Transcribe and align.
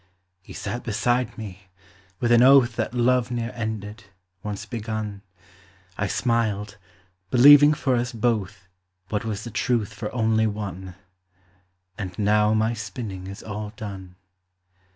He 0.41 0.51
sat 0.53 0.83
beside 0.83 1.37
me, 1.37 1.67
with 2.19 2.31
an 2.31 2.41
oath 2.41 2.75
That 2.75 2.95
love 2.95 3.29
ne'er 3.29 3.51
ended, 3.51 4.05
once 4.41 4.65
begun; 4.65 5.21
I 5.95 6.07
smiled, 6.07 6.77
believing 7.29 7.75
for 7.75 7.95
us 7.95 8.11
both, 8.11 8.67
What 9.09 9.25
was 9.25 9.43
the 9.43 9.51
truth 9.51 9.93
for 9.93 10.11
only 10.11 10.47
one: 10.47 10.95
And 11.99 12.17
now 12.17 12.55
my 12.55 12.73
spinning 12.73 13.27
is 13.27 13.43
all 13.43 13.73
done. 13.75 14.15